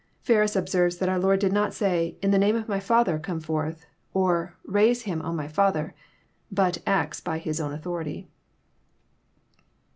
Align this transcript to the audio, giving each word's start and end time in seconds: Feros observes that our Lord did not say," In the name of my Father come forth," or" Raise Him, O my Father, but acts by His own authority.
Feros 0.25 0.55
observes 0.55 0.97
that 0.97 1.09
our 1.09 1.19
Lord 1.19 1.39
did 1.39 1.53
not 1.53 1.75
say," 1.75 2.15
In 2.23 2.31
the 2.31 2.39
name 2.39 2.55
of 2.55 2.67
my 2.67 2.79
Father 2.79 3.19
come 3.19 3.39
forth," 3.39 3.85
or" 4.15 4.55
Raise 4.79 5.03
Him, 5.03 5.21
O 5.21 5.31
my 5.31 5.47
Father, 5.47 5.93
but 6.51 6.79
acts 6.87 7.21
by 7.21 7.37
His 7.37 7.61
own 7.61 7.71
authority. 7.71 8.27